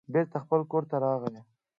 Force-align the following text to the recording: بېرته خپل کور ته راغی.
بېرته 0.13 0.37
خپل 0.43 0.61
کور 0.71 0.83
ته 0.89 0.95
راغی. 1.03 1.39